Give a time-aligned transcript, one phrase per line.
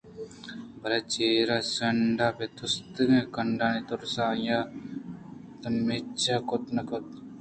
[0.81, 4.69] بلے چرا سانڈ ءِ تُسکیں کانٹانی تُرس ءَ آئی ءَ
[5.61, 7.07] تیمچہ کُت نہ کُت